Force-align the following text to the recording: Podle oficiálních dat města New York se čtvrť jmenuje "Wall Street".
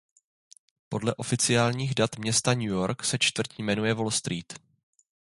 Podle 0.89 1.15
oficiálních 1.15 1.95
dat 1.95 2.17
města 2.17 2.53
New 2.53 2.67
York 2.67 3.03
se 3.03 3.17
čtvrť 3.19 3.59
jmenuje 3.59 3.93
"Wall 3.93 4.11
Street". 4.11 4.53